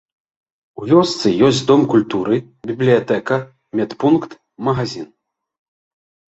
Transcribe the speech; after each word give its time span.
У 0.79 0.85
вёсцы 0.91 1.27
ёсць 1.47 1.59
дом 1.71 1.81
культуры, 1.91 2.35
бібліятэка, 2.71 3.35
медпункт, 3.81 4.31
магазін. 4.71 5.07